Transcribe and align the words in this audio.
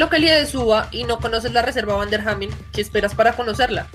localidad 0.00 0.38
de 0.38 0.46
Suba 0.46 0.88
y 0.90 1.04
no 1.04 1.18
conoces 1.18 1.52
la 1.52 1.60
reserva 1.62 1.94
Vanderhamen, 1.94 2.50
¿qué 2.72 2.80
esperas 2.80 3.14
para 3.14 3.34
conocerla? 3.34 3.86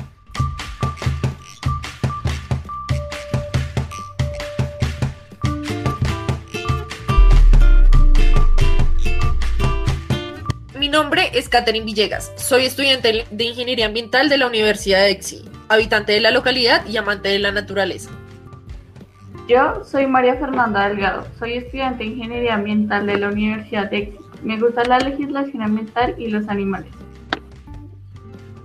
Mi 10.77 10.89
nombre 10.89 11.31
es 11.33 11.49
Catherine 11.49 11.85
Villegas, 11.85 12.31
soy 12.35 12.65
estudiante 12.65 13.25
de 13.29 13.43
Ingeniería 13.43 13.87
Ambiental 13.87 14.29
de 14.29 14.37
la 14.37 14.45
Universidad 14.45 14.99
de 14.99 15.09
EXI, 15.09 15.43
habitante 15.69 16.11
de 16.11 16.21
la 16.21 16.29
localidad 16.29 16.85
y 16.85 16.97
amante 16.97 17.29
de 17.29 17.39
la 17.39 17.51
naturaleza. 17.51 18.11
Yo 19.47 19.83
soy 19.83 20.05
María 20.05 20.35
Fernanda 20.35 20.87
Delgado, 20.87 21.25
soy 21.39 21.53
estudiante 21.53 22.03
de 22.03 22.11
Ingeniería 22.11 22.53
Ambiental 22.53 23.07
de 23.07 23.17
la 23.17 23.29
Universidad 23.29 23.89
de 23.89 23.97
EXI. 23.97 24.24
Me 24.45 24.59
gusta 24.59 24.83
la 24.83 24.99
legislación 24.99 25.63
ambiental 25.63 26.13
y 26.19 26.27
los 26.27 26.47
animales. 26.47 26.91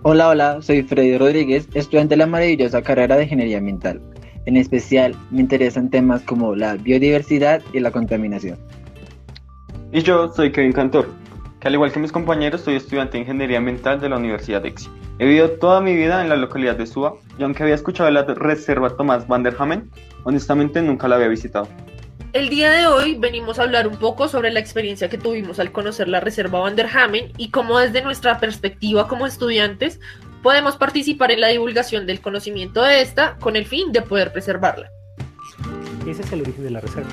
Hola, 0.03 0.29
hola, 0.29 0.61
soy 0.61 0.83
Freddy 0.83 1.17
Rodríguez, 1.17 1.69
estudiante 1.73 2.13
de 2.13 2.19
la 2.19 2.27
maravillosa 2.27 2.83
carrera 2.83 3.17
de 3.17 3.23
Ingeniería 3.23 3.57
Ambiental. 3.57 4.03
En 4.45 4.59
especial, 4.59 5.17
me 5.31 5.41
interesan 5.41 5.89
temas 5.89 6.21
como 6.21 6.55
la 6.55 6.75
biodiversidad 6.75 7.63
y 7.73 7.81
la 7.81 7.91
contaminación. 7.91 8.59
Y 9.91 10.03
yo 10.03 10.31
soy 10.31 10.53
Kevin 10.53 10.75
Cantor, 10.75 11.09
que 11.61 11.69
al 11.69 11.75
igual 11.75 11.93
que 11.93 11.99
mis 11.99 12.13
compañeros 12.13 12.61
soy 12.61 12.75
estudiante 12.75 13.13
de 13.13 13.21
Ingeniería 13.21 13.57
Ambiental 13.57 14.03
de 14.03 14.11
la 14.11 14.19
Universidad 14.19 14.61
de 14.61 14.69
EXI. 14.69 14.91
He 15.19 15.25
vivido 15.25 15.53
toda 15.53 15.81
mi 15.81 15.97
vida 15.97 16.23
en 16.23 16.29
la 16.29 16.37
localidad 16.37 16.77
de 16.77 16.87
Suba 16.87 17.15
y 17.39 17.43
aunque 17.43 17.63
había 17.63 17.75
escuchado 17.75 18.07
de 18.07 18.13
la 18.13 18.25
reserva 18.25 18.91
Tomás 18.91 19.27
van 19.27 19.43
der 19.43 19.57
Hamen, 19.59 19.91
honestamente 20.25 20.83
nunca 20.83 21.09
la 21.09 21.17
había 21.17 21.29
visitado. 21.29 21.69
El 22.33 22.49
día 22.49 22.71
de 22.71 22.87
hoy 22.87 23.17
venimos 23.19 23.59
a 23.59 23.65
hablar 23.65 23.89
un 23.89 23.97
poco 23.97 24.29
sobre 24.29 24.53
la 24.53 24.61
experiencia 24.61 25.09
que 25.09 25.19
tuvimos 25.19 25.59
al 25.59 25.73
conocer 25.73 26.07
la 26.07 26.21
reserva 26.21 26.61
Van 26.61 26.77
der 26.77 26.87
Hamen 26.87 27.33
y 27.37 27.51
cómo 27.51 27.79
desde 27.81 28.03
nuestra 28.03 28.39
perspectiva 28.39 29.09
como 29.09 29.27
estudiantes 29.27 29.99
podemos 30.41 30.77
participar 30.77 31.33
en 31.33 31.41
la 31.41 31.49
divulgación 31.49 32.07
del 32.07 32.21
conocimiento 32.21 32.83
de 32.83 33.01
esta 33.01 33.37
con 33.39 33.57
el 33.57 33.67
fin 33.67 33.91
de 33.91 34.03
poder 34.03 34.33
preservarla. 34.33 34.93
Ese 36.07 36.23
es 36.23 36.33
el 36.33 36.43
origen 36.43 36.63
de 36.63 36.71
la 36.71 36.81
reserva 36.81 37.11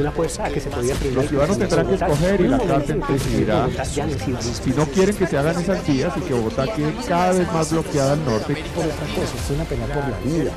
una 0.00 0.12
fuerza 0.12 0.44
que 0.48 0.60
se 0.60 0.70
podía 0.70 0.94
Los 1.14 1.28
ciudadanos 1.28 1.58
tendrán 1.58 1.86
que 1.86 1.94
escoger 1.94 2.40
y 2.40 2.48
la 2.48 2.58
cárcel 2.58 3.02
decidirá 3.08 3.68
si 3.84 4.70
no 4.70 4.86
quieren 4.86 5.16
que 5.16 5.26
se 5.26 5.38
hagan 5.38 5.60
esas 5.60 5.86
vías 5.86 6.12
y 6.16 6.20
que 6.20 6.34
Bogotá 6.34 6.66
quede 6.74 6.94
cada 7.06 7.32
vez 7.32 7.52
más 7.52 7.70
bloqueada 7.70 8.12
al 8.12 8.24
norte. 8.24 8.56
Por 8.74 8.84
otra 8.84 9.06
cosa, 9.14 9.36
es 9.36 9.50
una 9.50 9.64
pelea 9.64 9.86
por 9.86 10.08
la 10.08 10.18
vida. 10.18 10.52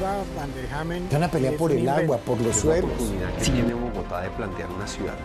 Es 1.09 1.15
una 1.15 1.31
pelea 1.31 1.51
por 1.57 1.71
el 1.71 1.89
agua, 1.89 2.17
por 2.17 2.41
los 2.41 2.55
suelos. 2.55 2.91
Tiene 3.43 3.73
Bogotá 3.73 4.21
de 4.21 4.29
plantear 4.29 4.69
una 4.71 4.87
ciudad 4.87 5.15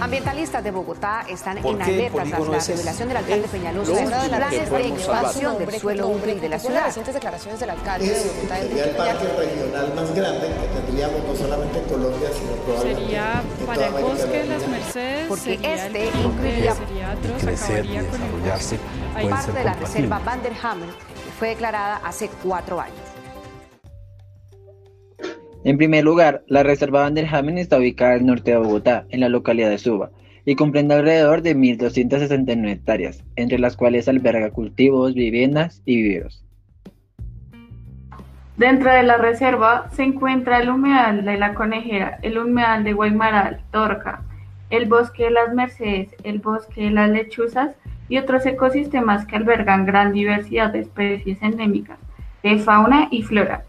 Ambientalistas 0.00 0.62
de 0.62 0.70
Bogotá 0.70 1.24
están 1.28 1.58
en 1.58 1.82
alerta 1.82 2.22
tras 2.24 2.30
la 2.30 2.58
revelación 2.58 3.08
del 3.08 3.16
alcalde 3.16 3.48
Peñalosa 3.48 3.92
de 3.92 4.02
los 4.02 4.28
planes 4.28 4.70
de 4.70 4.88
expansión 4.88 5.58
del 5.58 5.80
suelo 5.80 6.08
húmedo 6.08 6.40
de 6.40 6.48
la 6.48 6.58
ciudad. 6.58 6.86
recientes 6.86 7.14
declaraciones 7.14 7.60
del 7.60 7.70
alcalde 7.70 8.08
de 8.08 8.20
Bogotá, 8.20 8.56
Sería 8.56 8.84
el 8.84 8.96
parque 8.96 9.28
regional 9.28 9.94
más 9.94 10.14
grande 10.14 10.46
que 10.48 10.80
tendríamos 10.80 11.24
no 11.24 11.36
solamente 11.36 11.78
en 11.78 11.84
Colombia, 11.84 12.28
sino 12.32 12.52
probablemente 12.64 13.55
para 13.64 13.86
el 13.86 13.92
bosque 13.92 14.38
de 14.38 14.46
las 14.46 14.68
Mercedes, 14.68 15.26
porque 15.28 15.58
este 15.62 16.06
incluiría 16.06 16.74
crecer 17.40 17.86
y 17.86 17.98
desarrollarse 17.98 18.78
Hay 19.14 19.28
parte 19.28 19.52
de 19.52 19.64
la 19.64 19.74
reserva 19.74 20.18
Van 20.24 20.42
der 20.42 20.52
Hamen, 20.62 20.88
que 20.88 21.30
fue 21.38 21.48
declarada 21.48 21.96
hace 22.04 22.28
cuatro 22.42 22.80
años. 22.80 22.96
En 25.64 25.78
primer 25.78 26.04
lugar, 26.04 26.44
la 26.46 26.62
reserva 26.62 27.02
Van 27.02 27.14
der 27.14 27.26
Hamen 27.34 27.58
está 27.58 27.78
ubicada 27.78 28.14
al 28.14 28.26
norte 28.26 28.52
de 28.52 28.58
Bogotá, 28.58 29.06
en 29.10 29.20
la 29.20 29.28
localidad 29.28 29.70
de 29.70 29.78
Suba, 29.78 30.10
y 30.44 30.54
comprende 30.54 30.94
alrededor 30.94 31.42
de 31.42 31.56
1.269 31.56 32.70
hectáreas, 32.70 33.24
entre 33.34 33.58
las 33.58 33.76
cuales 33.76 34.08
alberga 34.08 34.50
cultivos, 34.50 35.14
viviendas 35.14 35.82
y 35.84 35.96
viveros. 35.96 36.45
Dentro 38.56 38.90
de 38.90 39.02
la 39.02 39.18
reserva 39.18 39.90
se 39.92 40.02
encuentra 40.02 40.60
el 40.60 40.70
humedal 40.70 41.26
de 41.26 41.36
la 41.36 41.52
Conejera, 41.52 42.18
el 42.22 42.38
humedal 42.38 42.84
de 42.84 42.94
Guaymaral, 42.94 43.60
Torca, 43.70 44.22
el 44.70 44.86
bosque 44.86 45.24
de 45.24 45.30
las 45.30 45.52
Mercedes, 45.52 46.08
el 46.24 46.38
bosque 46.38 46.84
de 46.84 46.90
las 46.90 47.10
lechuzas 47.10 47.76
y 48.08 48.16
otros 48.16 48.46
ecosistemas 48.46 49.26
que 49.26 49.36
albergan 49.36 49.84
gran 49.84 50.14
diversidad 50.14 50.72
de 50.72 50.80
especies 50.80 51.42
endémicas 51.42 51.98
de 52.42 52.58
fauna 52.58 53.08
y 53.10 53.22
flora. 53.22 53.64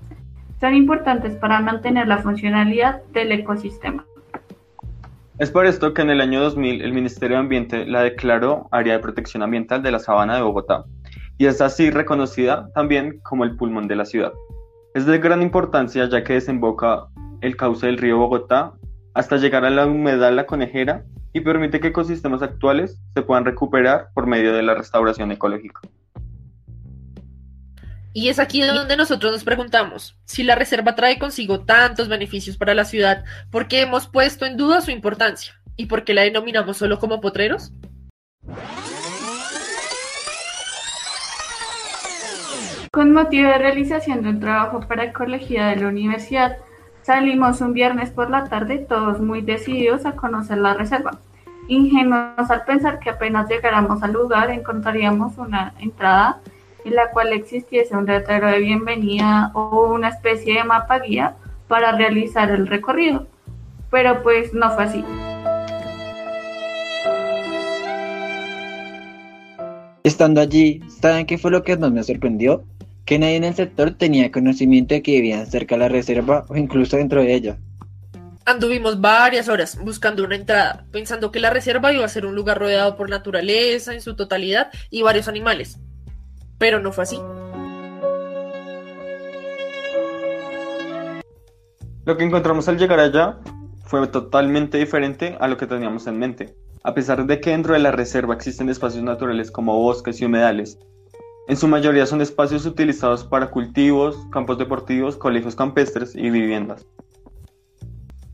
Son 0.62 0.74
importantes 0.74 1.36
para 1.36 1.60
mantener 1.60 2.08
la 2.08 2.20
funcionalidad 2.20 3.04
del 3.12 3.34
ecosistema. 3.34 4.06
Es 5.38 5.52
por 5.52 5.66
esto 5.66 5.94
que 5.94 6.02
en 6.02 6.12
el 6.12 6.22
año 6.22 6.42
2000 6.42 6.82
el 6.82 6.94
Ministerio 6.94 7.36
de 7.36 7.42
Ambiente 7.42 7.86
la 7.86 8.04
declaró 8.04 8.70
Área 8.72 8.94
de 8.94 9.00
Protección 9.00 9.44
Ambiental 9.44 9.84
de 9.84 9.92
la 9.92 10.00
Sabana 10.00 10.36
de 10.36 10.44
Bogotá 10.44 10.86
y 11.38 11.46
es 11.46 11.60
así 11.60 11.92
reconocida 11.92 12.70
también 12.74 13.20
como 13.22 13.44
el 13.44 13.58
pulmón 13.58 13.88
de 13.90 13.98
la 13.98 14.06
ciudad. 14.06 14.32
Es 14.98 15.06
de 15.06 15.20
gran 15.20 15.44
importancia 15.44 16.10
ya 16.10 16.24
que 16.24 16.34
desemboca 16.34 17.06
el 17.42 17.56
cauce 17.56 17.86
del 17.86 18.00
río 18.00 18.18
Bogotá 18.18 18.74
hasta 19.14 19.38
llegar 19.38 19.64
a 19.64 19.70
la 19.70 19.86
humedad 19.86 20.34
La 20.34 20.48
Conejera 20.48 21.06
y 21.34 21.42
permite 21.42 21.80
que 21.80 21.90
ecosistemas 21.90 22.42
actuales 22.42 23.00
se 23.14 23.22
puedan 23.22 23.46
recuperar 23.46 24.08
por 24.16 24.26
medio 24.26 24.56
de 24.56 24.64
la 24.64 24.74
restauración 24.74 25.32
ecológica. 25.32 25.82
Y 28.12 28.30
es 28.30 28.40
aquí 28.40 28.60
donde 28.64 28.98
nosotros 28.98 29.32
nos 29.32 29.44
preguntamos, 29.44 30.18
si 30.26 30.42
la 30.42 30.56
reserva 30.56 30.96
trae 30.96 31.20
consigo 31.20 31.60
tantos 31.60 32.08
beneficios 32.08 32.58
para 32.58 32.74
la 32.74 32.84
ciudad, 32.84 33.24
¿por 33.52 33.68
qué 33.68 33.82
hemos 33.82 34.08
puesto 34.08 34.48
en 34.48 34.58
duda 34.58 34.82
su 34.82 34.90
importancia? 34.90 35.62
¿Y 35.76 35.86
por 35.86 36.06
qué 36.06 36.16
la 36.16 36.24
denominamos 36.24 36.76
solo 36.76 36.98
como 36.98 37.22
potreros? 37.22 37.72
Con 42.98 43.14
motivo 43.14 43.48
de 43.48 43.60
realización 43.60 44.24
de 44.24 44.30
un 44.30 44.40
trabajo 44.40 44.80
para 44.80 45.04
ecología 45.04 45.68
de 45.68 45.76
la 45.76 45.90
universidad, 45.90 46.58
salimos 47.04 47.62
un 47.62 47.74
viernes 47.74 48.10
por 48.10 48.32
la 48.32 48.46
tarde 48.46 48.80
todos 48.80 49.20
muy 49.20 49.44
decididos 49.44 50.08
a 50.08 50.14
conocer 50.14 50.58
la 50.58 50.74
reserva. 50.74 51.12
Ingenuos 51.68 52.50
al 52.50 52.66
pensar 52.66 52.98
que 52.98 53.12
apenas 53.12 53.48
llegáramos 53.48 54.02
al 54.02 54.14
lugar 54.14 54.50
encontraríamos 54.50 55.38
una 55.38 55.76
entrada 55.78 56.40
en 56.86 56.96
la 56.96 57.12
cual 57.12 57.34
existiese 57.34 57.96
un 57.96 58.08
letrero 58.08 58.48
de 58.48 58.58
bienvenida 58.58 59.52
o 59.54 59.94
una 59.94 60.10
especie 60.10 60.56
de 60.56 60.64
mapa 60.64 60.98
guía 60.98 61.36
para 61.68 61.92
realizar 61.92 62.50
el 62.50 62.66
recorrido. 62.66 63.28
Pero 63.92 64.24
pues 64.24 64.56
no 64.56 64.72
fue 64.72 64.86
así. 64.86 65.06
Estando 70.04 70.42
allí, 70.42 70.82
¿saben 71.00 71.28
qué 71.28 71.38
fue 71.38 71.52
lo 71.52 71.62
que 71.62 71.78
más 71.78 71.92
me 71.92 72.02
sorprendió? 72.02 72.64
Que 73.08 73.18
nadie 73.18 73.38
en 73.38 73.46
el 73.46 73.56
sector 73.56 73.92
tenía 73.92 74.34
conocimiento 74.34 74.94
de 74.94 75.02
que 75.02 75.14
vivían 75.14 75.48
cerca 75.48 75.76
de 75.76 75.80
la 75.80 75.88
reserva 75.88 76.44
o 76.50 76.58
incluso 76.58 76.98
dentro 76.98 77.22
de 77.22 77.34
ella. 77.34 77.58
Anduvimos 78.46 79.00
varias 79.00 79.48
horas 79.48 79.80
buscando 79.82 80.26
una 80.26 80.36
entrada, 80.36 80.86
pensando 80.92 81.32
que 81.32 81.40
la 81.40 81.50
reserva 81.50 81.94
iba 81.94 82.04
a 82.04 82.10
ser 82.10 82.26
un 82.26 82.36
lugar 82.36 82.60
rodeado 82.60 82.98
por 82.98 83.10
naturaleza 83.10 83.94
en 83.94 84.02
su 84.02 84.18
totalidad 84.18 84.72
y 84.90 85.04
varios 85.04 85.30
animales. 85.30 85.80
Pero 86.58 86.82
no 86.82 86.92
fue 86.92 87.06
así. 87.06 87.18
Lo 92.04 92.18
que 92.18 92.26
encontramos 92.26 92.68
al 92.68 92.78
llegar 92.78 93.00
allá 93.00 93.38
fue 93.86 94.06
totalmente 94.08 94.78
diferente 94.80 95.38
a 95.40 95.48
lo 95.48 95.56
que 95.56 95.66
teníamos 95.66 96.08
en 96.08 96.20
mente. 96.20 96.56
A 96.84 96.94
pesar 96.94 97.26
de 97.26 97.40
que 97.40 97.52
dentro 97.52 97.74
de 97.74 97.80
la 97.80 97.92
reserva 97.92 98.34
existen 98.34 98.68
espacios 98.68 99.06
naturales 99.06 99.50
como 99.50 99.80
bosques 99.80 100.20
y 100.20 100.26
humedales, 100.26 100.78
en 101.48 101.56
su 101.56 101.68
mayoría 101.68 102.06
son 102.06 102.22
espacios 102.22 102.66
utilizados 102.66 103.24
para 103.24 103.48
cultivos, 103.50 104.18
campos 104.32 104.58
deportivos, 104.58 105.16
colegios 105.16 105.56
campestres 105.56 106.14
y 106.16 106.30
viviendas. 106.30 106.86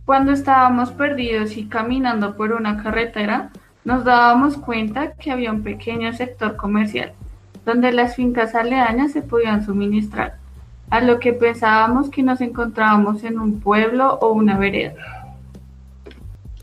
Cuando 0.06 0.32
estábamos 0.32 0.92
perdidos 0.92 1.56
y 1.56 1.66
caminando 1.66 2.36
por 2.36 2.52
una 2.52 2.82
carretera, 2.82 3.52
nos 3.86 4.04
dábamos 4.04 4.58
cuenta 4.58 5.14
que 5.14 5.32
había 5.32 5.52
un 5.52 5.64
pequeño 5.64 6.12
sector 6.14 6.56
comercial, 6.56 7.14
donde 7.66 7.92
las 7.94 8.16
fincas 8.16 8.56
aledañas 8.56 9.12
se 9.12 9.22
podían 9.22 9.64
suministrar, 9.64 10.38
a 10.90 11.00
lo 11.00 11.20
que 11.20 11.34
pensábamos 11.34 12.10
que 12.10 12.24
nos 12.24 12.42
encontrábamos 12.42 13.24
en 13.24 13.40
un 13.40 13.60
pueblo 13.60 14.18
o 14.22 14.34
una 14.34 14.58
vereda. 14.58 15.23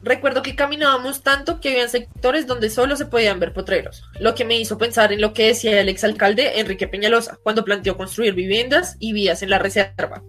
Recuerdo 0.03 0.43
que 0.43 0.57
caminábamos 0.57 1.23
tanto 1.23 1.61
que 1.61 1.71
había 1.71 1.89
sectores 1.89 2.47
donde 2.47 2.71
solo 2.71 2.97
se 2.97 3.05
podían 3.05 3.39
ver 3.39 3.53
potreros, 3.53 4.03
lo 4.19 4.35
que 4.35 4.47
me 4.47 4.59
hizo 4.59 4.79
pensar 4.79 5.13
en 5.13 5.21
lo 5.21 5.35
que 5.35 5.49
decía 5.49 5.79
el 5.79 5.91
exalcalde 5.91 6.59
Enrique 6.59 6.89
Peñalosa 6.89 7.39
cuando 7.43 7.65
planteó 7.65 7.99
construir 7.99 8.35
viviendas 8.35 8.97
y 8.99 9.13
vías 9.13 9.43
en 9.43 9.51
la 9.51 9.59
reserva. 9.59 10.23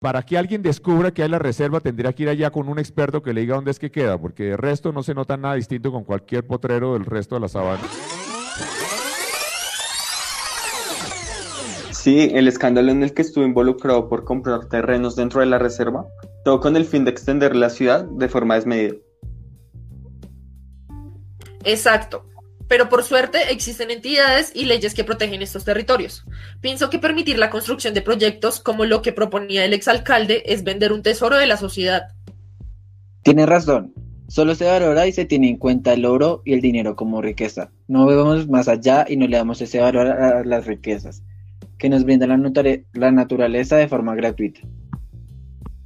Para 0.00 0.22
que 0.22 0.36
alguien 0.36 0.62
descubra 0.62 1.12
que 1.12 1.22
hay 1.22 1.28
la 1.30 1.38
reserva, 1.38 1.80
tendría 1.80 2.12
que 2.12 2.24
ir 2.24 2.28
allá 2.28 2.50
con 2.50 2.68
un 2.68 2.78
experto 2.78 3.22
que 3.22 3.32
le 3.32 3.40
diga 3.40 3.54
dónde 3.54 3.70
es 3.70 3.78
que 3.78 3.90
queda, 3.90 4.18
porque 4.18 4.42
de 4.42 4.56
resto 4.56 4.92
no 4.92 5.02
se 5.02 5.14
nota 5.14 5.36
nada 5.36 5.54
distinto 5.54 5.92
con 5.92 6.04
cualquier 6.04 6.46
potrero 6.46 6.92
del 6.92 7.06
resto 7.06 7.36
de 7.36 7.40
la 7.40 7.48
sabana. 7.48 7.82
Sí, 12.04 12.28
el 12.34 12.48
escándalo 12.48 12.92
en 12.92 13.02
el 13.02 13.14
que 13.14 13.22
estuvo 13.22 13.46
involucrado 13.46 14.10
por 14.10 14.26
comprar 14.26 14.66
terrenos 14.66 15.16
dentro 15.16 15.40
de 15.40 15.46
la 15.46 15.58
reserva 15.58 16.06
todo 16.44 16.60
con 16.60 16.76
el 16.76 16.84
fin 16.84 17.06
de 17.06 17.10
extender 17.10 17.56
la 17.56 17.70
ciudad 17.70 18.04
de 18.04 18.28
forma 18.28 18.56
desmedida. 18.56 18.96
Exacto. 21.64 22.26
Pero 22.68 22.90
por 22.90 23.04
suerte 23.04 23.38
existen 23.50 23.90
entidades 23.90 24.52
y 24.54 24.66
leyes 24.66 24.92
que 24.92 25.02
protegen 25.02 25.40
estos 25.40 25.64
territorios. 25.64 26.26
Pienso 26.60 26.90
que 26.90 26.98
permitir 26.98 27.38
la 27.38 27.48
construcción 27.48 27.94
de 27.94 28.02
proyectos 28.02 28.60
como 28.60 28.84
lo 28.84 29.00
que 29.00 29.14
proponía 29.14 29.64
el 29.64 29.72
exalcalde 29.72 30.42
es 30.44 30.62
vender 30.62 30.92
un 30.92 31.00
tesoro 31.00 31.38
de 31.38 31.46
la 31.46 31.56
sociedad. 31.56 32.08
Tiene 33.22 33.46
razón. 33.46 33.94
Solo 34.28 34.54
se 34.54 34.66
valora 34.66 35.06
y 35.06 35.12
se 35.12 35.24
tiene 35.24 35.48
en 35.48 35.56
cuenta 35.56 35.94
el 35.94 36.04
oro 36.04 36.42
y 36.44 36.52
el 36.52 36.60
dinero 36.60 36.96
como 36.96 37.22
riqueza. 37.22 37.70
No 37.88 38.04
vemos 38.04 38.46
más 38.46 38.68
allá 38.68 39.06
y 39.08 39.16
no 39.16 39.26
le 39.26 39.38
damos 39.38 39.62
ese 39.62 39.80
valor 39.80 40.06
a 40.06 40.44
las 40.44 40.66
riquezas 40.66 41.22
que 41.84 41.90
nos 41.90 42.02
brinda 42.02 42.26
la, 42.26 43.10
naturaleza 43.10 43.76
de 43.76 43.88
forma 43.88 44.14
gratuita. 44.14 44.60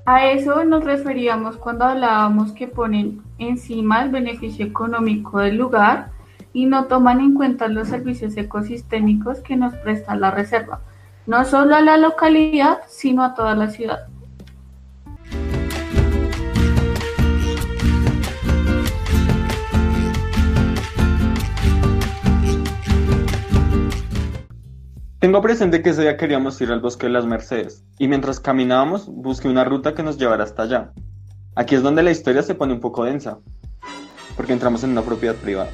A 0.07 0.27
eso 0.31 0.63
nos 0.63 0.85
referíamos 0.85 1.57
cuando 1.57 1.87
hablábamos 1.87 2.53
que 2.53 2.69
ponen 2.69 3.21
encima 3.39 4.05
el 4.05 4.11
beneficio 4.11 4.65
económico 4.65 5.41
del 5.41 5.57
lugar 5.57 6.11
y 6.53 6.67
no 6.67 6.85
toman 6.85 7.19
en 7.19 7.35
cuenta 7.35 7.67
los 7.67 7.89
servicios 7.89 8.37
ecosistémicos 8.37 9.41
que 9.41 9.57
nos 9.57 9.75
presta 9.75 10.15
la 10.15 10.31
reserva, 10.31 10.83
no 11.27 11.45
solo 11.45 11.75
a 11.75 11.81
la 11.81 11.97
localidad, 11.97 12.79
sino 12.87 13.25
a 13.25 13.35
toda 13.35 13.57
la 13.57 13.69
ciudad. 13.69 14.07
Tengo 25.21 25.43
presente 25.43 25.83
que 25.83 25.91
ese 25.91 26.03
día 26.03 26.17
queríamos 26.17 26.61
ir 26.61 26.71
al 26.71 26.79
bosque 26.79 27.07
de 27.07 27.13
las 27.13 27.27
Mercedes, 27.27 27.83
y 27.99 28.07
mientras 28.07 28.39
caminábamos 28.39 29.09
busqué 29.09 29.49
una 29.49 29.65
ruta 29.65 29.93
que 29.93 30.05
nos 30.05 30.17
llevara 30.17 30.45
hasta 30.45 30.63
allá. 30.63 30.93
Aquí 31.57 31.75
es 31.75 31.83
donde 31.83 32.05
la 32.05 32.13
historia 32.13 32.45
se 32.45 32.55
pone 32.55 32.73
un 32.73 32.79
poco 32.79 33.05
densa, 33.05 33.41
porque 34.37 34.53
entramos 34.53 34.85
en 34.85 34.91
una 34.91 35.03
propiedad 35.03 35.35
privada. 35.35 35.71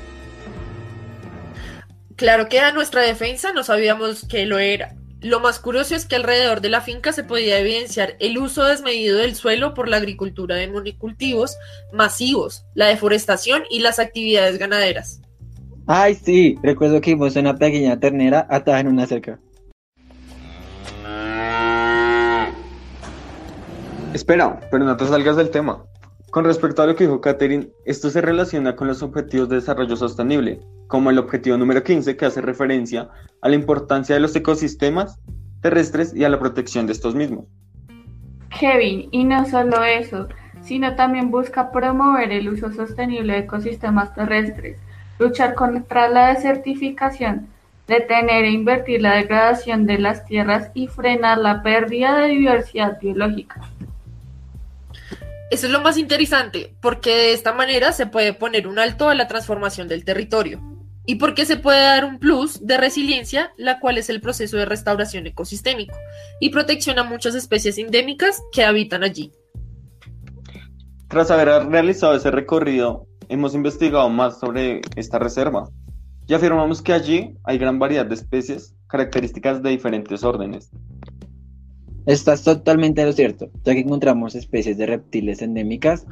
Claro 2.16 2.48
que 2.48 2.60
a 2.60 2.72
nuestra 2.72 3.02
defensa 3.02 3.52
no 3.52 3.64
sabíamos 3.64 4.26
que 4.26 4.46
lo 4.46 4.58
era. 4.58 4.94
Lo 5.20 5.40
más 5.40 5.58
curioso 5.58 5.94
es 5.94 6.06
que 6.06 6.16
alrededor 6.16 6.62
de 6.62 6.70
la 6.70 6.80
finca 6.80 7.12
se 7.12 7.24
podía 7.24 7.58
evidenciar 7.58 8.16
el 8.20 8.38
uso 8.38 8.64
desmedido 8.64 9.18
del 9.18 9.34
suelo 9.34 9.74
por 9.74 9.88
la 9.88 9.98
agricultura 9.98 10.56
de 10.56 10.68
monocultivos 10.68 11.58
masivos, 11.92 12.64
la 12.72 12.86
deforestación 12.86 13.64
y 13.68 13.80
las 13.80 13.98
actividades 13.98 14.56
ganaderas. 14.56 15.20
Ay, 15.86 16.14
sí, 16.14 16.58
recuerdo 16.62 17.00
que 17.02 17.10
vimos 17.10 17.36
una 17.36 17.56
pequeña 17.56 18.00
ternera 18.00 18.46
atada 18.48 18.80
en 18.80 18.88
una 18.88 19.06
cerca. 19.06 19.38
Espera, 24.14 24.60
pero 24.70 24.84
no 24.84 24.96
te 24.96 25.06
salgas 25.06 25.36
del 25.36 25.50
tema. 25.50 25.84
Con 26.30 26.44
respecto 26.44 26.82
a 26.82 26.86
lo 26.86 26.96
que 26.96 27.04
dijo 27.04 27.20
Catherine, 27.20 27.68
esto 27.84 28.08
se 28.08 28.22
relaciona 28.22 28.74
con 28.76 28.88
los 28.88 29.02
objetivos 29.02 29.48
de 29.50 29.56
desarrollo 29.56 29.94
sostenible, 29.96 30.60
como 30.88 31.10
el 31.10 31.18
objetivo 31.18 31.58
número 31.58 31.82
15 31.82 32.16
que 32.16 32.24
hace 32.24 32.40
referencia 32.40 33.10
a 33.42 33.48
la 33.48 33.54
importancia 33.54 34.14
de 34.14 34.20
los 34.20 34.34
ecosistemas 34.34 35.20
terrestres 35.60 36.14
y 36.14 36.24
a 36.24 36.28
la 36.30 36.38
protección 36.38 36.86
de 36.86 36.92
estos 36.92 37.14
mismos. 37.14 37.44
Kevin, 38.58 39.08
y 39.10 39.24
no 39.24 39.44
solo 39.44 39.84
eso, 39.84 40.28
sino 40.62 40.96
también 40.96 41.30
busca 41.30 41.70
promover 41.70 42.32
el 42.32 42.48
uso 42.48 42.72
sostenible 42.72 43.34
de 43.34 43.38
ecosistemas 43.40 44.14
terrestres, 44.14 44.78
luchar 45.18 45.54
contra 45.54 46.08
la 46.08 46.34
desertificación, 46.34 47.48
detener 47.86 48.44
e 48.44 48.50
invertir 48.50 49.02
la 49.02 49.16
degradación 49.16 49.86
de 49.86 49.98
las 49.98 50.24
tierras 50.24 50.70
y 50.74 50.86
frenar 50.88 51.38
la 51.38 51.62
pérdida 51.62 52.18
de 52.18 52.28
diversidad 52.28 52.98
biológica. 53.00 53.60
Eso 55.50 55.66
es 55.66 55.72
lo 55.72 55.82
más 55.82 55.98
interesante, 55.98 56.74
porque 56.80 57.10
de 57.10 57.32
esta 57.32 57.52
manera 57.52 57.92
se 57.92 58.06
puede 58.06 58.32
poner 58.32 58.66
un 58.66 58.78
alto 58.78 59.08
a 59.08 59.14
la 59.14 59.28
transformación 59.28 59.86
del 59.88 60.04
territorio 60.04 60.60
y 61.06 61.16
porque 61.16 61.44
se 61.44 61.56
puede 61.56 61.80
dar 61.80 62.04
un 62.04 62.18
plus 62.18 62.66
de 62.66 62.78
resiliencia, 62.78 63.52
la 63.56 63.78
cual 63.78 63.98
es 63.98 64.08
el 64.08 64.20
proceso 64.20 64.56
de 64.56 64.64
restauración 64.64 65.26
ecosistémico 65.26 65.96
y 66.40 66.48
protección 66.48 66.98
a 66.98 67.04
muchas 67.04 67.34
especies 67.34 67.76
endémicas 67.78 68.42
que 68.52 68.64
habitan 68.64 69.04
allí. 69.04 69.32
Tras 71.08 71.30
haber 71.30 71.68
realizado 71.68 72.16
ese 72.16 72.30
recorrido, 72.30 73.06
hemos 73.28 73.54
investigado 73.54 74.08
más 74.08 74.38
sobre 74.38 74.80
esta 74.96 75.18
reserva 75.18 75.68
y 76.26 76.34
afirmamos 76.34 76.82
que 76.82 76.92
allí 76.92 77.36
hay 77.44 77.58
gran 77.58 77.78
variedad 77.78 78.06
de 78.06 78.14
especies, 78.14 78.74
características 78.88 79.62
de 79.62 79.70
diferentes 79.70 80.24
órdenes. 80.24 80.70
Estás 82.06 82.42
totalmente 82.42 83.04
lo 83.04 83.12
cierto, 83.12 83.50
ya 83.64 83.74
que 83.74 83.80
encontramos 83.80 84.34
especies 84.34 84.76
de 84.76 84.86
reptiles 84.86 85.42
endémicas 85.42 86.06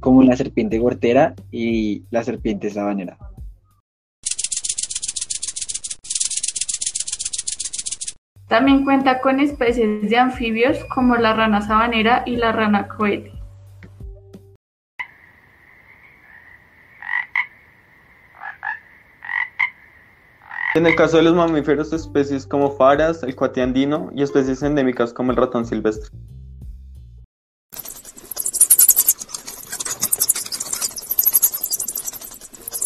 como 0.00 0.22
la 0.22 0.36
serpiente 0.36 0.78
gortera 0.78 1.34
y 1.50 2.04
la 2.10 2.24
serpiente 2.24 2.70
sabanera. 2.70 3.18
También 8.48 8.84
cuenta 8.84 9.22
con 9.22 9.40
especies 9.40 10.10
de 10.10 10.18
anfibios 10.18 10.84
como 10.94 11.16
la 11.16 11.32
rana 11.32 11.62
sabanera 11.62 12.22
y 12.26 12.36
la 12.36 12.52
rana 12.52 12.88
cohete. 12.88 13.41
En 20.74 20.86
el 20.86 20.94
caso 20.94 21.18
de 21.18 21.22
los 21.24 21.34
mamíferos, 21.34 21.92
especies 21.92 22.46
como 22.46 22.70
faras, 22.74 23.22
el 23.22 23.36
cuate 23.36 23.60
andino 23.60 24.10
y 24.16 24.22
especies 24.22 24.62
endémicas 24.62 25.12
como 25.12 25.30
el 25.30 25.36
ratón 25.36 25.66
silvestre. 25.66 26.08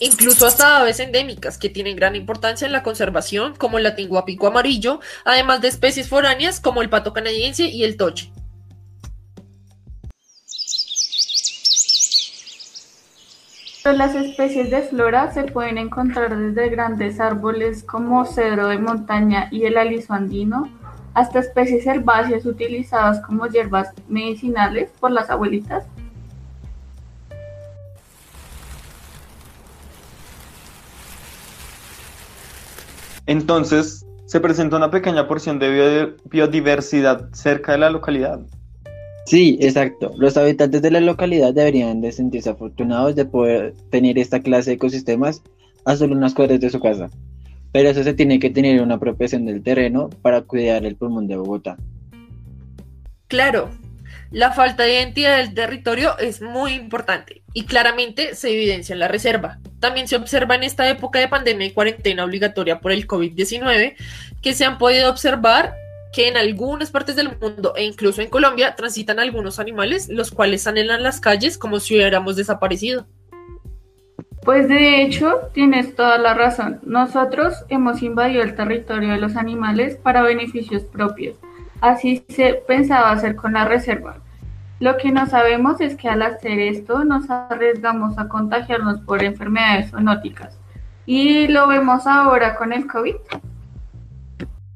Incluso 0.00 0.47
hasta 0.47 0.79
aves 0.79 0.99
endémicas 0.99 1.59
que 1.59 1.69
tienen 1.69 1.94
gran 1.94 2.17
importancia 2.17 2.67
en 2.67 2.73
la 2.73 2.83
conservación, 2.83 3.55
como 3.55 3.79
el 3.79 3.85
latinguapico 3.85 4.49
amarillo, 4.49 4.99
además 5.25 5.61
de 5.61 5.69
especies 5.69 6.09
foráneas 6.09 6.61
como 6.61 6.83
el 6.83 6.91
pato 6.91 7.12
canadiense 7.12 7.69
y 7.69 7.85
el 7.85 7.97
toche. 7.97 8.33
Las 13.94 14.17
especies 14.17 14.69
de 14.71 14.83
flora 14.83 15.31
se 15.33 15.44
pueden 15.44 15.79
encontrar 15.79 16.37
desde 16.37 16.69
grandes 16.71 17.21
árboles 17.21 17.85
como 17.85 18.25
cedro 18.25 18.67
de 18.67 18.79
montaña 18.79 19.47
y 19.53 19.65
el 19.65 19.79
aliso 19.79 20.12
andino, 20.12 20.69
hasta 21.14 21.38
especies 21.38 21.87
herbáceas 21.87 22.45
utilizadas 22.47 23.21
como 23.21 23.47
hierbas 23.47 23.93
medicinales 24.09 24.90
por 24.99 25.12
las 25.12 25.31
abuelitas. 25.31 25.85
Entonces, 33.26 34.05
se 34.26 34.40
presenta 34.40 34.76
una 34.76 34.90
pequeña 34.90 35.28
porción 35.28 35.61
de 35.61 36.16
biodiversidad 36.25 37.33
cerca 37.33 37.73
de 37.73 37.78
la 37.78 37.90
localidad. 37.90 38.40
Sí, 39.26 39.59
exacto. 39.61 40.12
Los 40.16 40.37
habitantes 40.37 40.83
de 40.83 40.90
la 40.92 41.00
localidad 41.00 41.52
deberían 41.52 42.00
de 42.00 42.12
sentirse 42.12 42.50
afortunados 42.50 43.16
de 43.16 43.25
poder 43.25 43.75
tener 43.90 44.18
esta 44.18 44.40
clase 44.40 44.71
de 44.71 44.76
ecosistemas 44.76 45.42
a 45.85 45.97
solo 45.97 46.14
unas 46.14 46.33
cuadras 46.33 46.61
de 46.61 46.71
su 46.71 46.78
casa. 46.80 47.11
Pero 47.73 47.88
eso 47.88 48.04
se 48.04 48.14
tiene 48.14 48.38
que 48.38 48.50
tener 48.50 48.80
una 48.80 48.95
apropiación 48.95 49.45
del 49.45 49.64
terreno 49.64 50.11
para 50.23 50.42
cuidar 50.42 50.87
el 50.87 50.95
pulmón 50.95 51.26
de 51.26 51.37
Bogotá. 51.37 51.76
Claro, 53.26 53.71
la 54.30 54.52
falta 54.52 54.85
de 54.85 54.95
identidad 54.95 55.38
del 55.38 55.54
territorio 55.54 56.16
es 56.18 56.40
muy 56.40 56.75
importante 56.75 57.42
y 57.52 57.64
claramente 57.64 58.37
se 58.37 58.52
evidencia 58.52 58.92
en 58.92 59.00
la 59.00 59.09
reserva. 59.09 59.59
También 59.80 60.06
se 60.06 60.14
observa 60.14 60.54
en 60.54 60.62
esta 60.62 60.88
época 60.88 61.18
de 61.18 61.26
pandemia 61.26 61.66
y 61.66 61.73
cuarentena 61.73 62.25
obligatoria 62.25 62.78
por 62.80 62.92
el 62.92 63.09
COVID-19 63.09 63.97
que 64.40 64.54
se 64.54 64.64
han 64.64 64.78
podido 64.78 65.11
observar 65.11 65.75
que 66.12 66.28
en 66.28 66.36
algunas 66.36 66.90
partes 66.90 67.16
del 67.16 67.36
mundo 67.38 67.75
e 67.76 67.84
incluso 67.84 68.22
en 68.22 68.30
Colombia 68.30 68.75
transitan 68.75 69.18
algunos 69.18 69.58
animales, 69.58 70.08
los 70.08 70.30
cuales 70.30 70.66
anhelan 70.66 71.02
las 71.02 71.20
calles 71.20 71.58
como 71.58 71.80
si 71.80 71.94
hubiéramos 71.94 72.36
desaparecido. 72.36 73.06
Pues 74.46 74.68
de 74.68 75.02
hecho, 75.02 75.50
tienes 75.52 75.96
toda 75.96 76.18
la 76.18 76.32
razón. 76.32 76.78
Nosotros 76.84 77.64
hemos 77.68 78.02
invadido 78.02 78.42
el 78.42 78.54
territorio 78.54 79.10
de 79.10 79.18
los 79.18 79.34
animales 79.34 79.96
para 79.96 80.22
beneficios 80.22 80.84
propios. 80.84 81.36
Así 81.80 82.25
se 82.28 82.54
pensaba 82.54 83.10
hacer 83.10 83.34
con 83.34 83.54
la 83.54 83.64
reserva. 83.64 84.18
Lo 84.78 84.98
que 84.98 85.10
no 85.10 85.26
sabemos 85.26 85.80
es 85.80 85.96
que 85.96 86.08
al 86.08 86.22
hacer 86.22 86.60
esto 86.60 87.04
nos 87.04 87.28
arriesgamos 87.28 88.18
a 88.18 88.28
contagiarnos 88.28 89.00
por 89.00 89.25
enfermedades 89.25 89.90
zoonóticas. 89.90 90.58
Y 91.06 91.48
lo 91.48 91.66
vemos 91.66 92.06
ahora 92.06 92.54
con 92.56 92.72
el 92.72 92.86
COVID. 92.86 93.16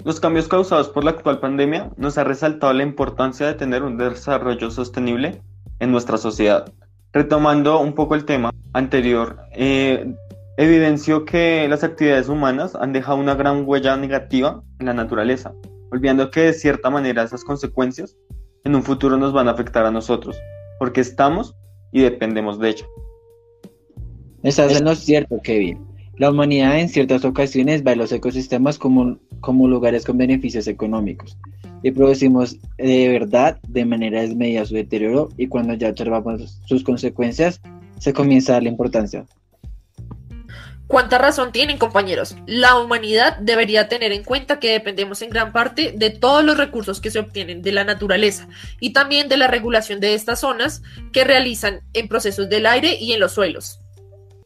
Los 0.04 0.18
cambios 0.18 0.48
causados 0.48 0.88
por 0.88 1.04
la 1.04 1.10
actual 1.10 1.40
pandemia 1.40 1.90
nos 1.96 2.16
ha 2.16 2.24
resaltado 2.24 2.72
la 2.72 2.82
importancia 2.82 3.46
de 3.46 3.54
tener 3.54 3.82
un 3.82 3.98
desarrollo 3.98 4.70
sostenible 4.70 5.42
en 5.78 5.92
nuestra 5.92 6.16
sociedad. 6.16 6.72
Retomando 7.12 7.78
un 7.80 7.94
poco 7.94 8.14
el 8.14 8.24
tema 8.24 8.50
anterior, 8.72 9.36
eh, 9.52 10.14
evidenció 10.56 11.26
que 11.26 11.66
las 11.68 11.84
actividades 11.84 12.28
humanas 12.28 12.74
han 12.74 12.94
dejado 12.94 13.18
una 13.18 13.34
gran 13.34 13.64
huella 13.66 13.96
negativa 13.96 14.62
en 14.78 14.86
la 14.86 14.94
naturaleza, 14.94 15.52
olvidando 15.92 16.30
que 16.30 16.40
de 16.40 16.52
cierta 16.54 16.88
manera 16.88 17.22
esas 17.22 17.44
consecuencias 17.44 18.16
en 18.64 18.74
un 18.74 18.82
futuro 18.82 19.18
nos 19.18 19.34
van 19.34 19.48
a 19.48 19.52
afectar 19.52 19.84
a 19.84 19.90
nosotros, 19.90 20.38
porque 20.78 21.02
estamos 21.02 21.54
y 21.92 22.00
dependemos 22.00 22.58
de 22.58 22.70
ella. 22.70 22.86
Estás 24.42 24.74
en 24.78 24.84
lo 24.84 24.94
cierto, 24.94 25.38
Kevin. 25.42 25.89
La 26.20 26.28
humanidad 26.28 26.78
en 26.78 26.90
ciertas 26.90 27.24
ocasiones 27.24 27.82
ve 27.82 27.92
a 27.92 27.96
los 27.96 28.12
ecosistemas 28.12 28.76
como, 28.76 29.16
como 29.40 29.66
lugares 29.66 30.04
con 30.04 30.18
beneficios 30.18 30.66
económicos 30.66 31.38
y 31.82 31.92
producimos 31.92 32.58
de 32.76 33.08
verdad 33.08 33.58
de 33.66 33.86
manera 33.86 34.20
desmedida 34.20 34.66
su 34.66 34.74
deterioro 34.74 35.30
y 35.38 35.46
cuando 35.46 35.72
ya 35.72 35.88
observamos 35.88 36.60
sus 36.66 36.84
consecuencias 36.84 37.62
se 37.98 38.12
comienza 38.12 38.52
a 38.52 38.56
dar 38.56 38.64
la 38.64 38.68
importancia. 38.68 39.24
¿Cuánta 40.88 41.16
razón 41.16 41.52
tienen 41.52 41.78
compañeros? 41.78 42.36
La 42.44 42.78
humanidad 42.78 43.38
debería 43.38 43.88
tener 43.88 44.12
en 44.12 44.22
cuenta 44.22 44.60
que 44.60 44.72
dependemos 44.72 45.22
en 45.22 45.30
gran 45.30 45.54
parte 45.54 45.94
de 45.96 46.10
todos 46.10 46.44
los 46.44 46.58
recursos 46.58 47.00
que 47.00 47.10
se 47.10 47.18
obtienen 47.18 47.62
de 47.62 47.72
la 47.72 47.84
naturaleza 47.84 48.46
y 48.78 48.92
también 48.92 49.30
de 49.30 49.38
la 49.38 49.46
regulación 49.46 50.00
de 50.00 50.12
estas 50.12 50.40
zonas 50.40 50.82
que 51.12 51.24
realizan 51.24 51.80
en 51.94 52.08
procesos 52.08 52.50
del 52.50 52.66
aire 52.66 52.98
y 53.00 53.14
en 53.14 53.20
los 53.20 53.32
suelos. 53.32 53.80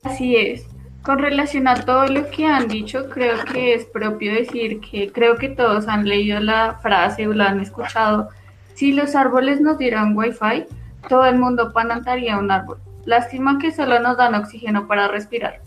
Así 0.05 0.37
es. 0.37 0.67
Con 1.05 1.19
relación 1.19 1.69
a 1.69 1.75
todo 1.75 2.07
lo 2.07 2.31
que 2.31 2.47
han 2.47 2.67
dicho, 2.67 3.09
creo 3.11 3.45
que 3.45 3.75
es 3.75 3.85
propio 3.85 4.33
decir 4.33 4.81
que 4.81 5.13
creo 5.13 5.37
que 5.37 5.51
todos 5.51 5.87
han 5.87 6.09
leído 6.09 6.41
la 6.41 6.79
frase 6.83 7.29
o 7.29 7.33
la 7.33 7.51
han 7.51 7.61
escuchado. 7.61 8.31
Si 8.75 8.93
los 8.93 9.15
árboles 9.15 9.61
nos 9.61 9.79
dieran 9.79 10.17
wifi, 10.17 10.65
todo 11.09 11.27
el 11.27 11.39
mundo 11.39 11.73
plantaría 11.73 12.39
un 12.39 12.51
árbol. 12.51 12.79
Lástima 13.05 13.59
que 13.59 13.71
solo 13.71 14.01
nos 14.01 14.17
dan 14.17 14.35
oxígeno 14.35 14.87
para 14.87 15.09
respirar 15.09 15.61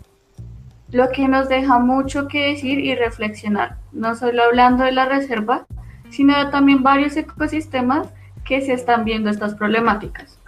lo 0.90 1.10
que 1.10 1.28
nos 1.28 1.48
deja 1.48 1.78
mucho 1.78 2.28
que 2.28 2.48
decir 2.48 2.78
y 2.78 2.94
reflexionar, 2.94 3.76
no 3.92 4.14
solo 4.14 4.42
hablando 4.42 4.84
de 4.84 4.92
la 4.92 5.06
reserva, 5.06 5.66
sino 6.10 6.36
de 6.36 6.50
también 6.50 6.82
varios 6.82 7.16
ecosistemas 7.16 8.08
que 8.44 8.62
se 8.62 8.72
están 8.72 9.04
viendo 9.04 9.28
estas 9.28 9.54
problemáticas. 9.54 10.38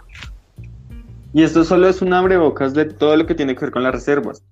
Y 1.33 1.43
esto 1.43 1.63
solo 1.63 1.87
es 1.87 2.01
un 2.01 2.13
abrebocas 2.13 2.73
de 2.73 2.85
todo 2.85 3.15
lo 3.15 3.25
que 3.25 3.35
tiene 3.35 3.55
que 3.55 3.61
ver 3.61 3.71
con 3.71 3.83
las 3.83 3.93
reservas. 3.93 4.43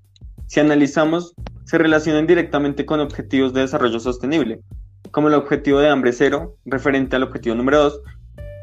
Si 0.50 0.60
analizamos, 0.60 1.36
se 1.65 1.77
relacionan 1.77 2.25
directamente 2.25 2.84
con 2.84 3.00
objetivos 3.00 3.53
de 3.53 3.62
desarrollo 3.62 4.00
sostenible, 4.00 4.62
como 5.12 5.27
el 5.27 5.36
objetivo 5.36 5.77
de 5.77 5.89
hambre 5.89 6.12
cero, 6.12 6.58
referente 6.65 7.15
al 7.15 7.22
objetivo 7.22 7.53
número 7.53 7.84
2, 7.84 8.01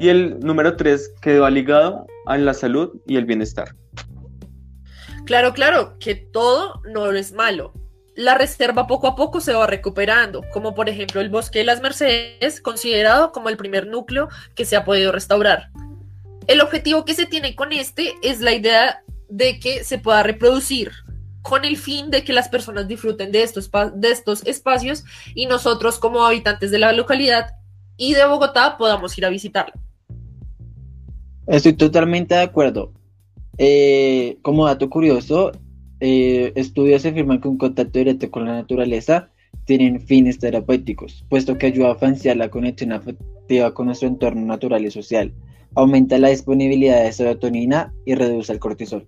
y 0.01 0.09
el 0.09 0.41
número 0.41 0.75
3, 0.75 1.15
que 1.23 1.39
va 1.39 1.49
ligado 1.49 2.05
a 2.27 2.39
la 2.39 2.55
salud 2.55 3.01
y 3.07 3.17
el 3.17 3.25
bienestar. 3.25 3.77
Claro, 5.27 5.55
claro, 5.55 5.97
que 6.01 6.17
todo 6.17 6.83
no 6.93 7.13
es 7.13 7.33
malo. 7.33 7.73
La 8.17 8.37
reserva 8.37 8.89
poco 8.89 9.07
a 9.07 9.15
poco 9.15 9.41
se 9.41 9.53
va 9.53 9.69
recuperando, 9.69 10.43
como 10.53 10.75
por 10.75 10.89
ejemplo 10.89 11.21
el 11.21 11.31
bosque 11.31 11.61
de 11.61 11.67
las 11.67 11.83
Mercedes, 11.83 12.61
considerado 12.61 13.31
como 13.31 13.49
el 13.49 13.57
primer 13.57 13.87
núcleo 13.87 14.29
que 14.57 14.65
se 14.65 14.75
ha 14.75 14.85
podido 14.85 15.13
restaurar. 15.13 15.71
El 16.49 16.61
objetivo 16.63 17.05
que 17.05 17.15
se 17.15 17.27
tiene 17.27 17.55
con 17.55 17.73
este 17.73 18.15
es 18.23 18.41
la 18.41 18.55
idea 18.55 19.05
de 19.29 19.61
que 19.61 19.85
se 19.85 19.99
pueda 19.99 20.25
reproducir, 20.25 20.91
con 21.49 21.65
el 21.65 21.77
fin 21.77 22.11
de 22.11 22.25
que 22.25 22.33
las 22.33 22.49
personas 22.49 22.89
disfruten 22.89 23.31
de 23.31 23.43
estos, 23.43 23.71
de 23.95 24.11
estos 24.11 24.45
espacios 24.47 25.05
y 25.35 25.47
nosotros 25.47 25.99
como 25.99 26.25
habitantes 26.25 26.73
de 26.73 26.79
la 26.79 26.93
localidad 26.93 27.51
y 27.97 28.15
de 28.15 28.27
Bogotá 28.27 28.77
podamos 28.77 29.17
ir 29.17 29.25
a 29.25 29.31
visitarlo. 29.31 29.75
Estoy 31.47 31.75
totalmente 31.75 32.35
de 32.35 32.41
acuerdo. 32.41 32.93
Eh, 33.59 34.39
como 34.43 34.67
dato 34.67 34.91
curioso, 34.91 35.53
eh, 36.01 36.53
estudios 36.57 37.07
afirman 37.07 37.41
que 37.41 37.49
un 37.49 37.59
contacto 37.59 37.99
directo 37.99 38.29
con 38.29 38.45
la 38.45 38.55
naturaleza 38.55 39.31
tiene 39.67 40.01
fines 40.01 40.41
terapéuticos, 40.41 41.25
puesto 41.29 41.57
que 41.57 41.67
ayuda 41.67 41.93
a 41.93 41.95
financiar 41.95 42.37
la 42.37 42.51
conexión 42.51 42.91
afectiva 42.93 43.73
con 43.73 43.87
nuestro 43.87 44.09
entorno 44.09 44.45
natural 44.45 44.85
y 44.85 44.91
social, 44.91 45.33
aumenta 45.77 46.19
la 46.19 46.29
disponibilidad 46.29 47.05
de 47.05 47.13
serotonina 47.13 47.95
y 48.05 48.17
reduce 48.17 48.53
el 48.53 48.59
cortisol. 48.59 49.07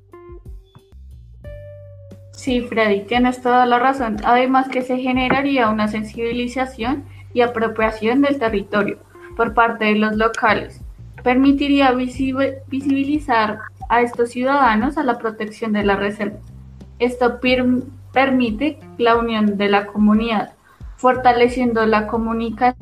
Sí, 2.39 2.61
Freddy, 2.61 3.01
tienes 3.01 3.43
toda 3.43 3.67
la 3.67 3.81
razón. 3.81 4.19
Además 4.23 4.69
que 4.69 4.83
se 4.83 4.97
generaría 4.99 5.69
una 5.71 5.89
sensibilización 5.89 7.05
y 7.35 7.41
apropiación 7.41 8.23
del 8.23 8.39
territorio 8.39 9.01
por 9.37 9.55
parte 9.55 9.87
de 9.87 9.97
los 9.97 10.15
locales. 10.15 10.81
Permitiría 11.25 11.91
visibilizar 11.91 13.59
a 13.89 14.03
estos 14.03 14.31
ciudadanos 14.31 14.97
a 14.99 15.03
la 15.03 15.19
protección 15.19 15.73
de 15.73 15.83
la 15.83 15.97
reserva. 15.97 16.39
Esto 17.01 17.41
permite 18.13 18.79
la 18.99 19.17
unión 19.17 19.59
de 19.59 19.69
la 19.69 19.87
comunidad, 19.87 20.53
fortaleciendo 20.97 21.87
la 21.87 22.07
comunicación, 22.07 22.77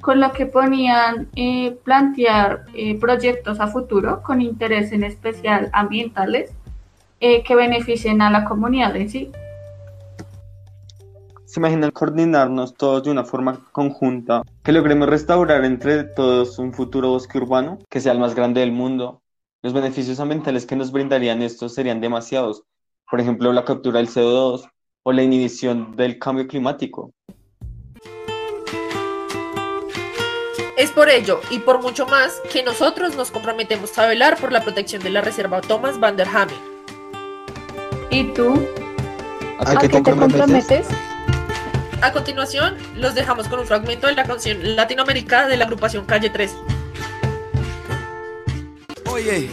con 0.00 0.20
lo 0.20 0.32
que 0.32 0.46
ponían 0.46 1.28
eh, 1.36 1.76
plantear 1.84 2.64
eh, 2.72 2.98
proyectos 2.98 3.60
a 3.60 3.66
futuro 3.66 4.22
con 4.22 4.40
interés 4.40 4.92
en 4.92 5.04
especial 5.04 5.68
ambientales 5.74 6.54
eh, 7.26 7.42
que 7.42 7.54
beneficien 7.54 8.20
a 8.20 8.30
la 8.30 8.44
comunidad 8.44 8.94
en 8.96 9.08
sí. 9.08 9.32
¿Se 11.46 11.58
imaginan 11.58 11.90
coordinarnos 11.90 12.74
todos 12.74 13.04
de 13.04 13.10
una 13.10 13.24
forma 13.24 13.66
conjunta, 13.72 14.42
que 14.62 14.72
logremos 14.72 15.08
restaurar 15.08 15.64
entre 15.64 16.04
todos 16.04 16.58
un 16.58 16.74
futuro 16.74 17.08
bosque 17.08 17.38
urbano 17.38 17.78
que 17.88 18.02
sea 18.02 18.12
el 18.12 18.18
más 18.18 18.34
grande 18.34 18.60
del 18.60 18.72
mundo, 18.72 19.22
los 19.62 19.72
beneficios 19.72 20.20
ambientales 20.20 20.66
que 20.66 20.76
nos 20.76 20.92
brindarían 20.92 21.40
estos 21.40 21.72
serían 21.72 22.02
demasiados, 22.02 22.64
por 23.10 23.22
ejemplo, 23.22 23.54
la 23.54 23.64
captura 23.64 24.00
del 24.00 24.08
CO2 24.08 24.68
o 25.02 25.12
la 25.12 25.22
inhibición 25.22 25.96
del 25.96 26.18
cambio 26.18 26.46
climático. 26.46 27.14
Es 30.76 30.90
por 30.90 31.08
ello 31.08 31.40
y 31.50 31.60
por 31.60 31.80
mucho 31.80 32.04
más 32.04 32.42
que 32.52 32.62
nosotros 32.62 33.16
nos 33.16 33.30
comprometemos 33.30 33.96
a 33.98 34.06
velar 34.06 34.36
por 34.38 34.52
la 34.52 34.60
protección 34.60 35.02
de 35.02 35.08
la 35.08 35.22
Reserva 35.22 35.62
Thomas 35.62 35.98
van 35.98 36.18
der 36.18 36.28
Hamen. 36.28 36.73
¿Y 38.14 38.22
tú? 38.32 38.64
¿A, 39.58 39.76
qué 39.76 39.88
te, 39.88 40.00
comprometes? 40.00 40.86
A 42.00 42.12
continuación, 42.12 42.76
los 42.94 43.16
dejamos 43.16 43.48
con 43.48 43.58
un 43.58 43.66
fragmento 43.66 44.06
de 44.06 44.12
la 44.12 44.22
canción 44.22 44.76
Latinoamérica 44.76 45.48
de 45.48 45.56
la 45.56 45.64
agrupación 45.64 46.04
Calle 46.04 46.30
3. 46.30 46.54
Oye. 49.06 49.50